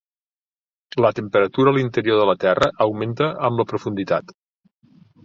[1.05, 4.35] La temperatura a l'interior de la Terra augmenta amb la profunditat.